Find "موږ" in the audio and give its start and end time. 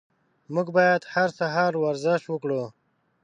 0.53-0.67